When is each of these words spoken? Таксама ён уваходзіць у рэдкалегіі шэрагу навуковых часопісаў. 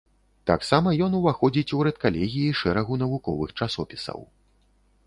Таксама 0.51 0.93
ён 1.09 1.17
уваходзіць 1.19 1.75
у 1.81 1.83
рэдкалегіі 1.89 2.57
шэрагу 2.63 2.93
навуковых 3.05 3.49
часопісаў. 3.61 4.19